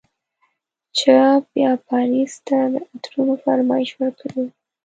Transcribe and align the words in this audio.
چا 0.99 1.19
بیا 1.51 1.71
پاریس 1.87 2.33
ته 2.47 2.57
د 2.73 2.75
عطرونو 2.93 3.33
فرمایش 3.43 3.89
ورکړی 3.99 4.39
و. 4.43 4.47